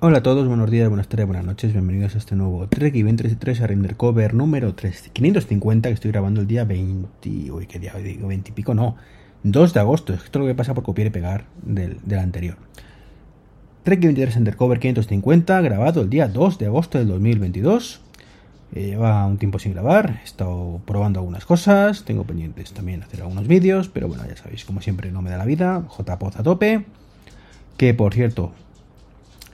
[0.00, 3.02] Hola a todos, buenos días, buenas tardes, buenas noches, bienvenidos a este nuevo Trek y
[3.02, 7.80] 23 a Render Cover número 3, 550 que estoy grabando el día 20, uy, qué
[7.80, 8.94] día digo, 20 y pico, no,
[9.42, 12.58] 2 de agosto, esto es lo que pasa por copiar y pegar del, del anterior.
[13.82, 18.00] Trek y 23 Undercover 550, grabado el día 2 de agosto del 2022.
[18.76, 23.22] Eh, lleva un tiempo sin grabar, he estado probando algunas cosas, tengo pendientes también hacer
[23.22, 26.44] algunos vídeos, pero bueno, ya sabéis, como siempre no me da la vida, JPOZ a
[26.44, 26.84] tope.
[27.76, 28.52] Que por cierto,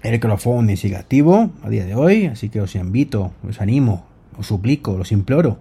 [0.05, 4.05] el crowdfunding sigue activo a día de hoy, así que os invito, os animo,
[4.37, 5.59] os suplico, os imploro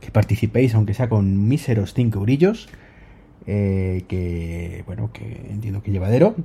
[0.00, 2.68] que participéis, aunque sea con míseros 5 eurillos,
[3.46, 6.36] eh, que bueno, que entiendo que llevadero,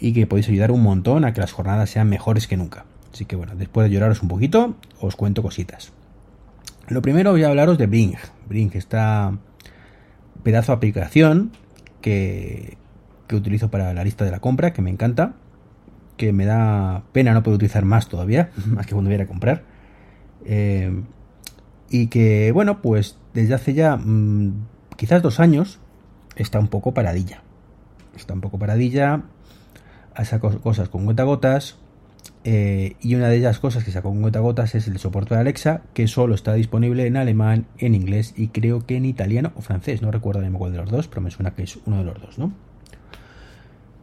[0.00, 2.86] y que podéis ayudar un montón a que las jornadas sean mejores que nunca.
[3.12, 5.92] Así que bueno, después de lloraros un poquito, os cuento cositas.
[6.88, 8.14] Lo primero voy a hablaros de Bring.
[8.48, 9.38] Bring, esta
[10.42, 11.52] pedazo de aplicación
[12.00, 12.76] que,
[13.28, 15.34] que utilizo para la lista de la compra, que me encanta
[16.16, 19.64] que me da pena no poder utilizar más todavía, más que cuando voy a comprar.
[20.44, 21.02] Eh,
[21.90, 24.66] y que, bueno, pues desde hace ya mm,
[24.96, 25.80] quizás dos años
[26.36, 27.42] está un poco paradilla.
[28.16, 29.22] Está un poco paradilla,
[30.22, 31.76] sacado cosas con gotas
[32.44, 35.82] eh, y una de ellas cosas que sacó con gotas es el soporte de Alexa,
[35.94, 40.02] que solo está disponible en alemán, en inglés y creo que en italiano o francés.
[40.02, 42.20] No recuerdo bien cuál de los dos, pero me suena que es uno de los
[42.20, 42.52] dos, ¿no?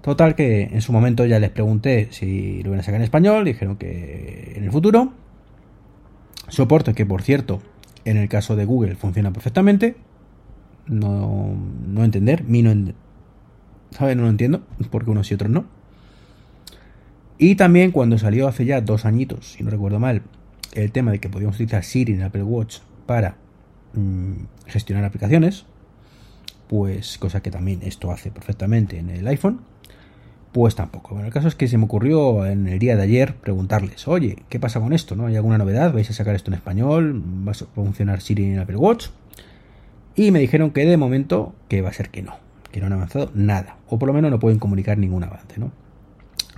[0.01, 3.45] Total que en su momento ya les pregunté si lo iban a sacar en español,
[3.45, 5.13] dijeron que en el futuro.
[6.47, 7.61] Soporte que por cierto,
[8.03, 9.95] en el caso de Google funciona perfectamente.
[10.87, 11.55] No,
[11.87, 12.93] no entender, mi no,
[13.91, 14.15] ¿sabe?
[14.15, 15.65] no lo entiendo, porque unos y otros no.
[17.37, 20.23] Y también cuando salió hace ya dos añitos, si no recuerdo mal,
[20.73, 23.37] el tema de que podíamos utilizar Siri en Apple Watch para
[23.93, 24.33] mmm,
[24.65, 25.65] gestionar aplicaciones,
[26.67, 29.70] pues cosa que también esto hace perfectamente en el iPhone
[30.51, 31.11] pues tampoco.
[31.11, 34.37] Bueno, el caso es que se me ocurrió en el día de ayer preguntarles, oye,
[34.49, 35.15] ¿qué pasa con esto?
[35.15, 35.93] ¿No hay alguna novedad?
[35.93, 37.23] ¿Vais a sacar esto en español?
[37.47, 39.07] ¿Va a funcionar Siri en Apple Watch?
[40.15, 42.35] Y me dijeron que de momento que va a ser que no,
[42.71, 45.71] que no han avanzado nada, o por lo menos no pueden comunicar ningún avance, ¿no?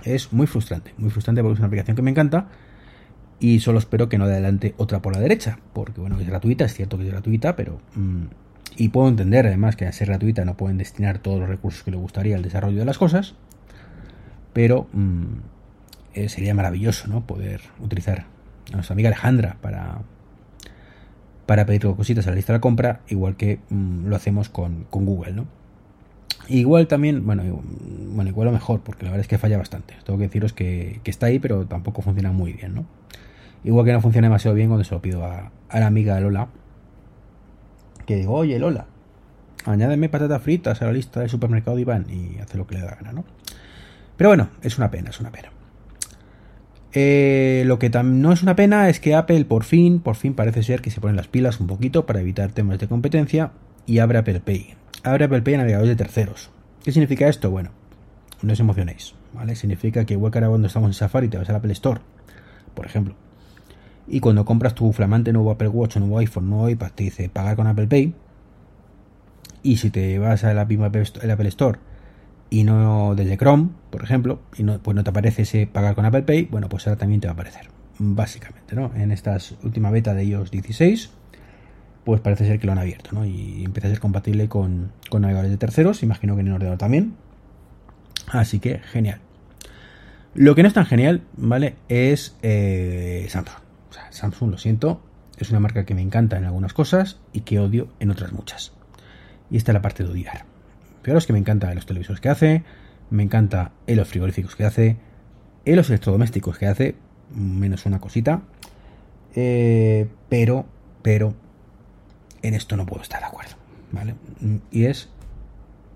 [0.02, 2.48] Es muy frustrante, muy frustrante porque es una aplicación que me encanta
[3.38, 6.74] y solo espero que no adelante otra por la derecha, porque bueno, es gratuita, es
[6.74, 7.80] cierto que es gratuita, pero...
[7.94, 8.24] Mmm,
[8.76, 11.92] y puedo entender además que al ser gratuita no pueden destinar todos los recursos que
[11.92, 13.34] le gustaría al desarrollo de las cosas,
[14.54, 15.24] pero mmm,
[16.14, 17.26] eh, sería maravilloso ¿no?
[17.26, 18.24] poder utilizar
[18.72, 19.98] a nuestra amiga Alejandra para,
[21.44, 24.84] para pedir cositas a la lista de la compra, igual que mmm, lo hacemos con,
[24.84, 25.32] con, Google.
[25.32, 25.46] ¿no?
[26.48, 27.42] Igual también, bueno,
[28.08, 29.96] bueno, igual lo mejor, porque la verdad es que falla bastante.
[30.04, 32.74] Tengo que deciros que, que está ahí, pero tampoco funciona muy bien.
[32.74, 32.86] ¿no?
[33.64, 36.48] Igual que no funciona demasiado bien cuando se lo pido a, a la amiga Lola,
[38.06, 38.86] que digo, oye Lola,
[39.64, 42.82] añádeme patatas fritas a la lista del supermercado de Iván y hace lo que le
[42.82, 43.24] da gana, ¿no?
[44.16, 45.50] Pero bueno, es una pena, es una pena.
[46.92, 50.62] Eh, lo que no es una pena es que Apple por fin, por fin parece
[50.62, 53.50] ser que se ponen las pilas un poquito para evitar temas de competencia
[53.84, 54.74] y abre Apple Pay.
[55.02, 56.50] Abre Apple Pay en navegadores de terceros.
[56.84, 57.50] ¿Qué significa esto?
[57.50, 57.70] Bueno,
[58.42, 59.56] no os emocionéis, ¿vale?
[59.56, 62.00] Significa que igual ahora cuando estamos en Safari te vas al Apple Store,
[62.74, 63.16] por ejemplo,
[64.06, 67.56] y cuando compras tu flamante nuevo Apple Watch, nuevo iPhone, nuevo iPad, te dice pagar
[67.56, 68.14] con Apple Pay,
[69.62, 71.78] y si te vas al Apple Store
[72.54, 76.04] y no desde Chrome, por ejemplo, y no, pues no te aparece ese pagar con
[76.04, 77.68] Apple Pay, bueno, pues ahora también te va a aparecer.
[77.98, 78.92] Básicamente, ¿no?
[78.94, 81.10] En esta última beta de iOS 16,
[82.04, 83.24] pues parece ser que lo han abierto, ¿no?
[83.24, 87.16] Y empieza a ser compatible con, navegadores de terceros, imagino que en el ordenador también.
[88.28, 89.18] Así que, genial.
[90.34, 91.74] Lo que no es tan genial, ¿vale?
[91.88, 93.62] Es eh, Samsung.
[93.90, 95.02] O sea, Samsung, lo siento,
[95.38, 98.72] es una marca que me encanta en algunas cosas y que odio en otras muchas.
[99.50, 100.53] Y esta es la parte de odiar.
[101.06, 102.62] Es que me encanta los televisores que hace,
[103.10, 104.96] me encanta los frigoríficos que hace,
[105.64, 106.94] los electrodomésticos que hace,
[107.34, 108.42] menos una cosita.
[109.36, 110.66] Eh, pero,
[111.02, 111.34] pero,
[112.42, 113.54] en esto no puedo estar de acuerdo.
[113.92, 114.14] ¿vale?
[114.70, 115.08] Y es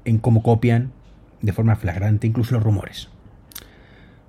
[0.04, 0.92] en cómo copian
[1.42, 3.08] de forma flagrante incluso los rumores.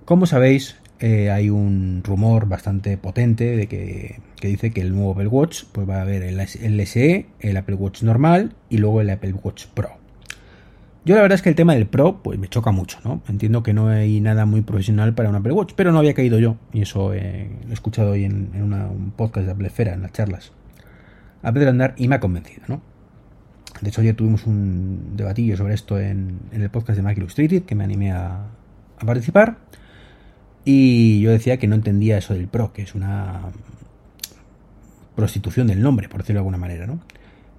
[0.06, 5.12] Como sabéis, eh, hay un rumor bastante potente de que, que, dice que el nuevo
[5.12, 6.40] Apple Watch pues va a haber el
[6.88, 10.00] SE, el Apple Watch normal y luego el Apple Watch Pro.
[11.06, 13.22] Yo la verdad es que el tema del Pro pues me choca mucho, ¿no?
[13.30, 16.40] Entiendo que no hay nada muy profesional para un Apple Watch, pero no había caído
[16.40, 19.94] yo, y eso eh, lo he escuchado hoy en, una, un podcast de Apple Esfera,
[19.94, 20.52] en las charlas.
[21.42, 22.82] Apple de andar y me ha convencido, ¿no?
[23.82, 27.64] De hecho, ayer tuvimos un debatillo sobre esto en, en el podcast de Mac Illustrated,
[27.64, 28.48] que me animé a,
[28.98, 29.58] a participar.
[30.66, 33.44] Y yo decía que no entendía eso del Pro, que es una
[35.16, 37.00] prostitución del nombre, por decirlo de alguna manera, ¿no?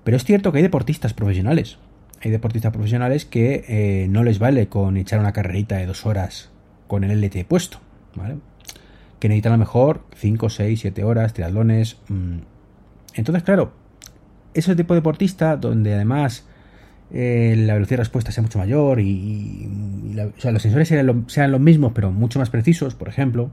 [0.04, 1.78] Pero es cierto que hay deportistas profesionales
[2.20, 6.50] hay deportistas profesionales que eh, no les vale con echar una carrerita de dos horas
[6.86, 7.80] con el LT puesto,
[8.14, 8.36] ¿vale?
[9.20, 11.98] que necesitan a lo mejor 5, 6, 7 horas, triatlones.
[12.08, 12.38] Mm.
[13.14, 13.72] Entonces, claro,
[14.54, 16.46] ese tipo de deportista donde además
[17.12, 19.68] eh, la velocidad de respuesta sea mucho mayor y,
[20.38, 23.50] sea, los sensores sean, los mismos pero mucho más precisos, por ejemplo,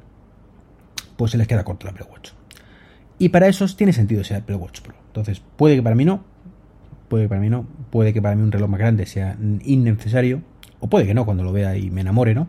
[1.18, 2.31] pues se les queda corto el Apple Watch.
[3.19, 4.96] Y para esos tiene sentido ese Apple Watch Pro.
[5.08, 6.24] Entonces, puede que para mí no,
[7.10, 10.42] puede que para mí no, puede que para mí un reloj más grande sea innecesario,
[10.80, 12.48] o puede que no cuando lo vea y me enamore, ¿no?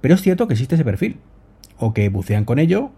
[0.00, 1.18] Pero es cierto que existe ese perfil,
[1.78, 2.90] o que bucean con ello,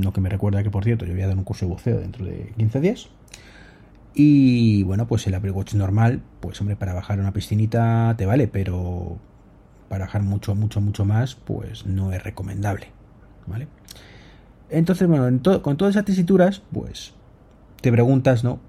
[0.00, 1.98] lo que me recuerda que, por cierto, yo voy a dar un curso de buceo
[1.98, 3.10] dentro de 15 días,
[4.14, 8.46] y bueno, pues el Apple Watch normal, pues hombre, para bajar una piscinita te vale,
[8.46, 9.18] pero
[9.88, 12.88] para bajar mucho, mucho, mucho más, pues no es recomendable.
[13.46, 13.68] ¿Vale?
[14.70, 17.12] Entonces, bueno, con todas esas tesituras, pues
[17.80, 18.60] te preguntas, ¿no?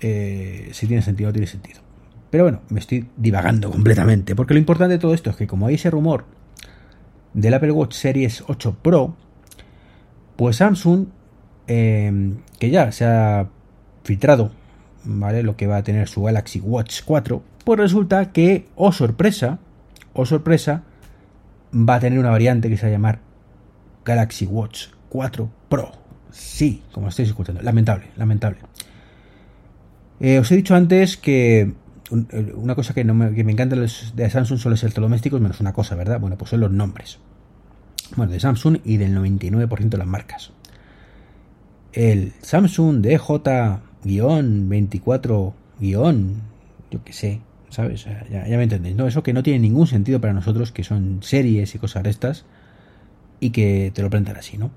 [0.00, 1.80] Eh, si tiene sentido o no tiene sentido.
[2.30, 5.66] Pero bueno, me estoy divagando completamente, porque lo importante de todo esto es que como
[5.66, 6.24] hay ese rumor
[7.34, 9.16] del Apple Watch Series 8 Pro,
[10.36, 11.06] pues Samsung,
[11.66, 13.48] eh, que ya se ha
[14.04, 14.52] filtrado
[15.04, 15.42] ¿vale?
[15.42, 19.58] Lo que va a tener su Galaxy Watch 4, pues resulta que, oh sorpresa,
[20.12, 20.82] oh sorpresa,
[21.74, 23.18] va a tener una variante que se va a llamar
[24.04, 25.92] Galaxy Watch 4 Pro.
[26.30, 27.62] Sí, como estáis escuchando.
[27.62, 28.58] Lamentable, lamentable.
[30.20, 31.72] Eh, os he dicho antes que
[32.10, 35.94] eh, una cosa que, no me, encanta de Samsung son los electrodomésticos, menos una cosa,
[35.94, 36.20] ¿verdad?
[36.20, 37.18] Bueno, pues son los nombres.
[38.16, 40.52] Bueno, de Samsung y del 99% de las marcas.
[41.92, 46.42] El Samsung DJ guion 24 guion,
[46.90, 47.40] yo qué sé,
[47.70, 48.06] ¿sabes?
[48.30, 49.06] Ya, me entendéis, ¿no?
[49.06, 52.44] Eso que no tiene ningún sentido para nosotros, que son series y cosas estas,
[53.40, 54.70] y que te lo plantan así, ¿no?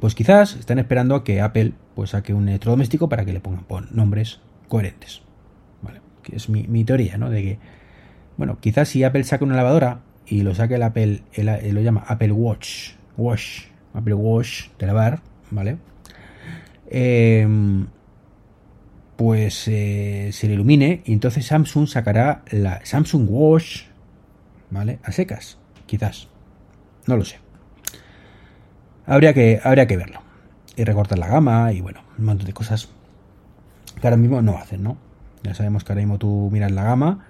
[0.00, 3.88] Pues quizás están esperando a que Apple pues saque un electrodoméstico para que le pongan
[3.92, 5.22] nombres coherentes,
[5.82, 6.00] ¿vale?
[6.22, 7.30] Que es mi, teoría, ¿no?
[7.30, 7.58] De que,
[8.36, 12.32] bueno, quizás si Apple saca una lavadora y lo saque el Apple, lo llama Apple
[12.32, 15.76] Watch, Wash, Apple Wash de lavar, ¿vale?
[16.88, 17.46] Eh,
[19.16, 23.82] pues eh, se le ilumine y entonces Samsung sacará la Samsung Watch,
[24.70, 24.98] ¿vale?
[25.04, 26.28] A secas, quizás.
[27.06, 27.38] No lo sé.
[29.06, 30.20] Habría que, habría que verlo.
[30.76, 32.88] Y recortar la gama y bueno, un montón de cosas
[34.00, 34.96] que ahora mismo no hacen, ¿no?
[35.42, 37.26] Ya sabemos que ahora mismo tú miras la gama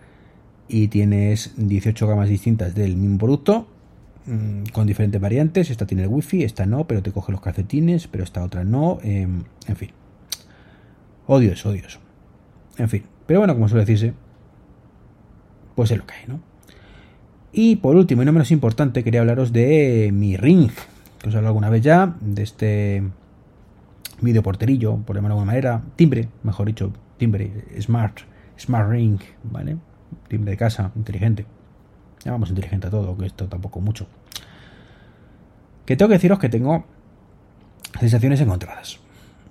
[0.68, 3.66] y tienes 18 gamas distintas del mismo producto
[4.26, 5.70] mm, con diferentes variantes.
[5.70, 8.98] Esta tiene el wifi, esta no, pero te coge los calcetines, pero esta otra no.
[9.02, 9.90] Em, en fin.
[11.26, 11.82] Odio eso, odio.
[12.78, 13.04] En fin.
[13.26, 14.14] Pero bueno, como suele decirse,
[15.74, 16.40] pues es lo que hay, ¿no?
[17.52, 20.70] Y por último, y no menos importante, quería hablaros de mi ring.
[21.22, 23.02] Que os he alguna vez ya, de este
[24.20, 25.82] video porterillo, por llamarlo de alguna manera.
[25.94, 28.18] Timbre, mejor dicho, timbre, smart,
[28.58, 29.76] smart ring, ¿vale?
[30.28, 31.46] Timbre de casa, inteligente.
[32.24, 34.08] Llamamos inteligente a todo, que esto tampoco mucho.
[35.86, 36.84] Que tengo que deciros que tengo
[38.00, 38.98] sensaciones encontradas.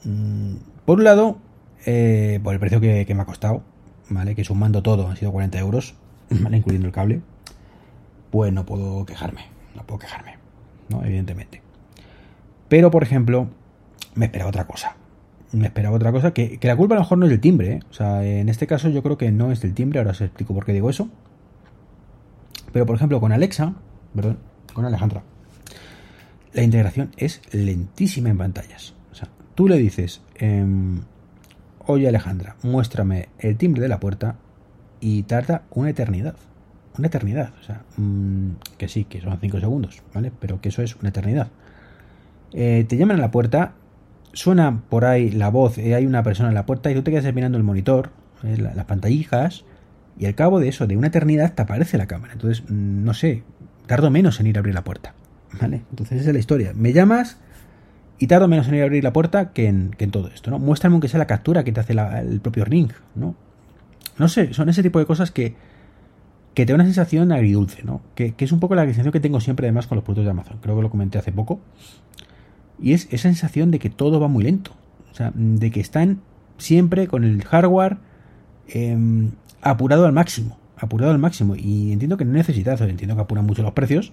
[0.04, 1.38] Mm, por un lado,
[1.86, 3.64] eh, por el precio que, me ha costado,
[4.10, 4.36] ¿vale?
[4.36, 5.96] Que sumando todo han sido 40 euros,
[6.30, 6.58] ¿vale?
[6.58, 7.22] Incluyendo el cable.
[8.30, 9.46] Pues no puedo quejarme,
[9.76, 10.38] no puedo quejarme,
[10.92, 11.04] ¿no?
[11.04, 11.62] Evidentemente.
[12.70, 13.50] Pero, por ejemplo,
[14.14, 14.96] me esperaba otra cosa.
[15.52, 17.80] Me esperaba otra cosa, que, la culpa a lo mejor no es del timbre, ¿eh?
[17.90, 20.54] O sea, en este caso yo creo que no es del timbre, ahora os explico
[20.54, 21.10] por qué digo eso.
[22.72, 23.74] Pero, por ejemplo, con Alexa,
[24.16, 24.38] perdón,
[24.74, 25.24] con Alejandra,
[26.54, 28.94] la integración es lentísima en pantallas.
[29.12, 30.66] O sea, tú le dices, eh,
[31.88, 34.36] Oye Alejandra, muéstrame el timbre de la puerta
[35.00, 36.36] y tarda una eternidad.
[36.98, 37.54] Una eternidad.
[37.60, 40.32] O sea, mm, que sí, que son 5 segundos, ¿vale?
[40.40, 41.48] Pero que eso es una eternidad.
[42.54, 43.74] Eh, te llaman a la puerta,
[44.34, 47.12] suena por ahí la voz, eh, hay una persona en la puerta y tú te
[47.12, 48.12] quedas mirando el monitor,
[48.44, 49.64] eh, las pantallijas,
[50.18, 52.34] y al cabo de eso, de una eternidad, te aparece la cámara.
[52.34, 53.44] Entonces, mm, no sé,
[53.88, 55.14] tardo menos en ir a abrir la puerta.
[55.60, 55.82] ¿Vale?
[55.90, 56.72] Entonces esa es la historia.
[56.74, 57.38] Me llamas
[58.18, 60.60] y tardo menos en ir a abrir la puerta que en, todo esto, ¿no?
[60.60, 63.36] Muéstrame aunque sea la captura que te hace el propio Ring, ¿no?
[64.18, 65.56] No sé, son ese tipo de cosas que,
[66.54, 68.02] que te da una sensación agridulce, ¿no?
[68.16, 70.58] Que, es un poco la sensación que tengo siempre además con los productos de Amazon.
[70.62, 71.60] Creo que lo comenté hace poco.
[72.82, 74.72] Y es esa sensación de que todo va muy lento.
[75.12, 76.22] O sea, de que están
[76.58, 77.98] siempre con el hardware
[78.68, 79.32] em,
[79.62, 80.58] apurado al máximo.
[80.78, 81.56] Apurado al máximo.
[81.56, 84.12] Y entiendo que no necesitas, entiendo que apuran mucho los precios.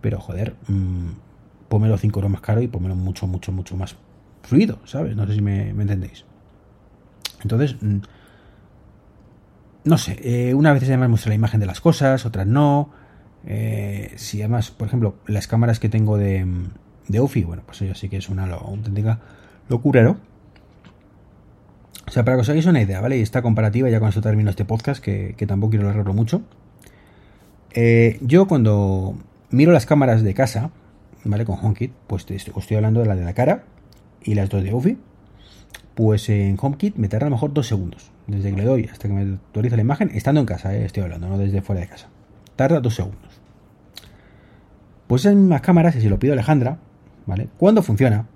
[0.00, 1.08] Pero joder, mm,
[1.68, 3.96] pómelo 5 euros más caro y pómelo mucho, mucho, mucho más
[4.42, 5.16] fluido, ¿sabes?
[5.16, 6.24] No sé si me, entendéis.
[7.42, 7.98] Entonces, mm,
[9.84, 12.90] no sé, eh, una vez además muestra la imagen de las cosas, otras no.
[13.44, 16.46] Eh, si además, por ejemplo, las cámaras que tengo de,
[17.08, 19.18] de bueno, pues eso sí que es una auténtica
[19.68, 20.18] locura, ¿no?
[22.06, 23.18] O sea, para que os hagáis una idea, ¿vale?
[23.18, 26.42] Y esta comparativa, ya con esto termino este podcast, que, tampoco quiero alargarlo mucho.
[27.72, 29.16] Eh, yo cuando
[29.50, 30.70] miro las cámaras de casa,
[31.24, 31.44] ¿vale?
[31.44, 33.64] Con HomeKit, pues te estoy, hablando de la de la cara
[34.22, 34.98] y las dos de UFI.
[35.94, 38.11] Pues en HomeKit me tarda a lo mejor dos segundos.
[38.26, 40.84] Desde que le doy hasta que me actualiza la imagen, estando en casa, ¿eh?
[40.84, 42.08] estoy hablando, no desde fuera de casa.
[42.56, 43.40] Tarda dos segundos.
[45.06, 46.78] Pues esas mismas cámaras, si lo pido a Alejandra,
[47.26, 47.48] ¿vale?
[47.58, 48.26] Cuando funciona,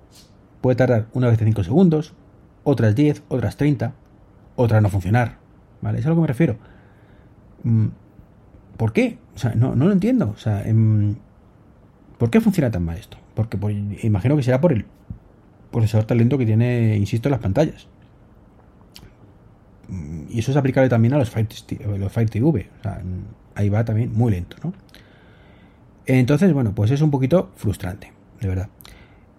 [0.61, 2.13] puede tardar una vez de 5 segundos,
[2.63, 3.93] otras 10, otras 30,
[4.55, 5.37] otras no funcionar,
[5.81, 5.99] ¿vale?
[5.99, 6.57] Es a lo que me refiero.
[7.63, 7.87] Mm,
[8.77, 9.17] ¿Por qué?
[9.35, 10.29] O sea, no, no lo entiendo.
[10.35, 11.15] O sea, em,
[12.17, 13.17] ¿por qué funciona tan mal esto?
[13.33, 14.85] Porque pues, imagino que será por el
[15.71, 17.87] procesador tan lento que tiene, insisto, las pantallas.
[19.87, 21.47] Mm, y eso es aplicable también a los Fire,
[21.97, 22.69] los Fire TV.
[22.81, 23.01] Sea,
[23.55, 24.73] ahí va también muy lento, ¿no?
[26.05, 28.69] Entonces, bueno, pues es un poquito frustrante, de verdad.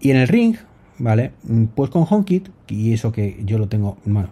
[0.00, 0.56] Y en el ring,
[0.98, 1.32] ¿vale?
[1.44, 4.30] Mm, pues con HomeKit, y eso que yo lo tengo, bueno,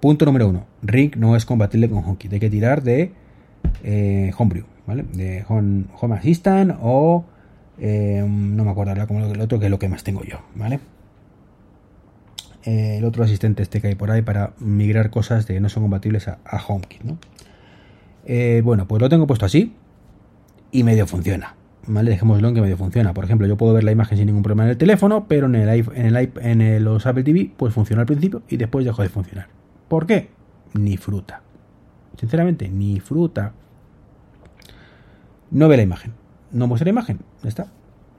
[0.00, 3.12] punto número uno, ring no es compatible con HomeKit, hay que tirar de
[3.82, 5.04] eh, Homebrew, ¿vale?
[5.12, 7.24] De Home, Assistant o
[7.78, 10.80] eh, no me acuerdo como el otro que es lo que más tengo yo, ¿vale?
[12.64, 15.84] Eh, el otro asistente este que hay por ahí para migrar cosas de no son
[15.84, 17.18] compatibles a, HomeKit, ¿no?
[18.62, 19.74] bueno, pues lo tengo puesto así
[20.70, 21.54] y medio funciona,
[21.86, 22.10] ¿vale?
[22.10, 23.14] Dejémoslo en que medio funciona.
[23.14, 25.54] Por ejemplo, yo puedo ver la imagen sin ningún problema en el teléfono, pero en
[25.54, 29.08] el, en el, en los Apple TV, pues funciona al principio y después dejó de
[29.08, 29.48] funcionar.
[29.88, 30.28] ¿Por qué?
[30.74, 31.42] Ni fruta.
[32.18, 33.52] Sinceramente, ni fruta.
[35.50, 36.12] No ve la imagen.
[36.52, 37.20] No muestra la imagen.
[37.42, 37.68] Ya está.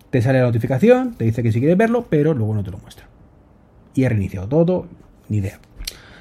[0.10, 2.80] Te sale la notificación, te dice que si quieres verlo, pero luego no te lo
[2.80, 3.09] muestra.
[3.94, 4.88] Y ha reiniciado todo,
[5.28, 5.60] ni idea.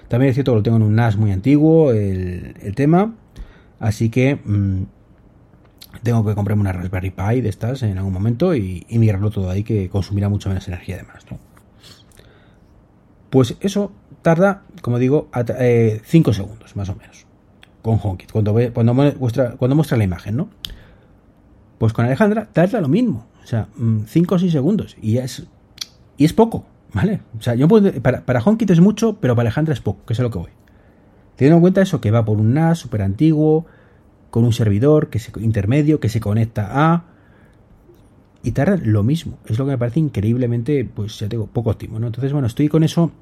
[0.08, 3.14] También es cierto que lo tengo en un NAS muy antiguo, el, tema.
[3.78, 4.82] Así que mm,
[6.02, 9.62] tengo que comprarme una Raspberry Pi de estas en algún momento y, migrarlo todo ahí
[9.62, 11.26] que consumirá mucho menos energía además.
[11.30, 11.38] ¿no?
[13.30, 16.00] Pues eso tarda, como digo, 5 eh,
[16.34, 17.28] segundos más o menos
[17.82, 20.48] con HomeKit, cuando, cuando, muestra, cuando muestra la imagen, ¿no?
[21.78, 25.46] Pues con Alejandra tarda lo mismo, o sea, 5 mm, o 6 segundos y es,
[26.16, 27.20] y es poco, ¿vale?
[27.38, 30.12] O sea, yo puedo, para, para HomeKit es mucho, pero para Alejandra es poco, que
[30.12, 30.50] es a lo que voy.
[31.36, 33.66] Teniendo en cuenta eso, que va por un NAS súper antiguo,
[34.30, 37.04] con un servidor que se, intermedio que se conecta a
[38.42, 39.38] y tarda lo mismo.
[39.46, 42.06] Es lo que me parece increíblemente, pues ya tengo poco óptimo, ¿no?
[42.06, 43.12] Entonces, bueno, estoy con eso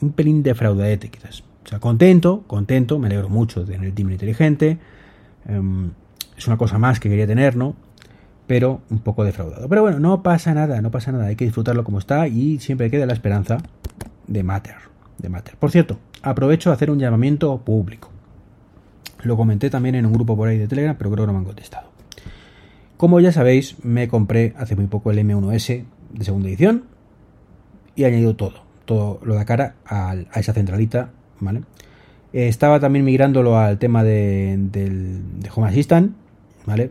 [0.00, 1.42] un pelín defraudadete, quizás.
[1.64, 4.78] O sea, contento, contento, me alegro mucho de tener el timbre inteligente.
[5.46, 5.90] Em,
[6.36, 7.74] es una cosa más que quería tener, ¿no?
[8.46, 9.68] Pero un poco defraudado.
[9.68, 11.26] Pero bueno, no pasa nada, no pasa nada.
[11.26, 13.58] Hay que disfrutarlo como está y siempre queda la esperanza
[14.26, 14.76] de Matter.
[15.18, 15.56] De Matter.
[15.56, 18.10] Por cierto, aprovecho a hacer un llamamiento público.
[19.22, 21.40] Lo comenté también en un grupo por ahí de Telegram, pero creo que no me
[21.40, 21.88] han contestado.
[22.96, 26.84] Como ya sabéis, me compré hace muy poco el M1S de segunda edición
[27.94, 31.10] y he añadido todo, todo lo de cara a, esa centralita,
[31.40, 31.62] ¿vale?
[32.32, 35.22] Eh, estaba también migrándolo al tema de, del,
[35.54, 36.12] Home Assistant,
[36.64, 36.90] ¿vale?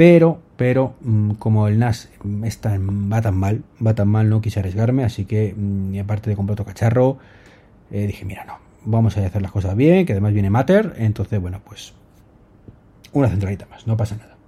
[0.00, 2.08] Pero, pero, mm, como el NAS
[2.44, 6.36] está, va tan mal, va tan mal, no quise arriesgarme, así que, mm, aparte de
[6.36, 7.18] comprar otro cacharro,
[7.90, 8.54] eh, dije, mira, no,
[8.86, 11.92] vamos a hacer las cosas bien, que además viene Matter, entonces, bueno, pues
[13.12, 14.38] una centralita más, no pasa nada.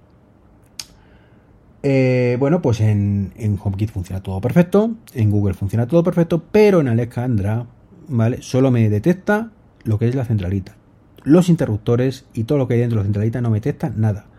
[1.83, 3.31] Eh, bueno, pues en,
[3.63, 7.67] HomeKit funciona todo perfecto, en Google funciona todo perfecto, pero en Alejandra,
[8.07, 8.41] ¿vale?
[8.41, 9.51] Solo me detecta
[9.83, 10.77] lo que es la centralita.
[11.21, 14.32] Los interruptores y todo lo que hay dentro de la centralita no me detecta nada.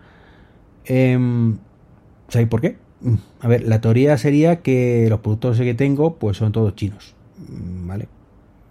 [0.87, 1.19] Eh,
[2.29, 2.77] ¿Sabéis por qué?
[3.01, 7.15] Mm, a ver, la teoría sería que los productos que tengo pues son todos chinos,
[7.49, 8.09] ¿vale?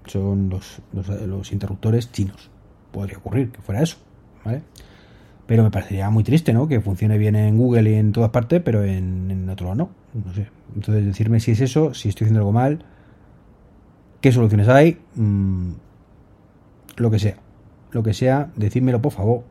[0.05, 0.81] son los,
[1.25, 2.49] los, interruptores chinos.
[2.91, 3.97] Podría ocurrir que fuera eso,
[4.43, 4.61] ¿vale?
[5.45, 6.67] Pero me parecería muy triste, ¿no?
[6.67, 9.89] Que funcione bien en Google y en todas partes, pero en, otro lado no.
[10.25, 10.47] No sé.
[10.75, 12.85] Entonces, decirme si es eso, si estoy haciendo algo mal,
[14.21, 15.71] qué soluciones hay, mm,
[16.97, 17.37] lo que sea.
[17.91, 19.43] Lo que sea, decídmelo por favor.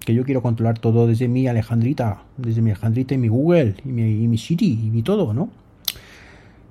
[0.00, 3.88] Que yo quiero controlar todo desde mi Alejandrita, desde mi Alejandrita y mi Google, y
[3.88, 5.50] mi, y Siri, y mi todo, ¿no?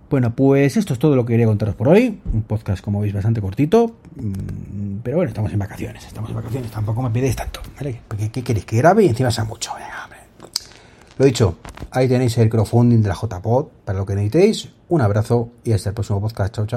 [0.09, 2.19] Bueno, pues esto es todo lo que quería contaros por hoy.
[2.33, 3.97] Un podcast, como veis, bastante cortito.
[4.15, 6.05] Mm, pero bueno, estamos en vacaciones.
[6.05, 6.71] Estamos en vacaciones.
[6.71, 7.61] Tampoco me pedéis tanto.
[7.75, 8.01] ¿vale?
[8.31, 8.65] ¿Qué, queréis?
[8.65, 9.71] Que grabe y encima sea mucho.
[11.19, 11.57] Lo dicho,
[11.91, 14.69] ahí tenéis el crowdfunding de la JPod para lo que necesitéis.
[14.87, 16.55] Un abrazo y hasta el próximo podcast.
[16.55, 16.67] Chao, chao.